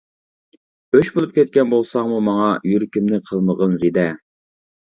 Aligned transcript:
ئۆچ 0.97 1.11
بولۇپ 1.17 1.35
كەتكەن 1.35 1.69
بولساڭمۇ 1.75 2.23
ماڭا، 2.29 2.49
يۈرىكىمنى 2.73 3.23
قىلمىغىن 3.29 3.79
زېدە. 3.87 4.11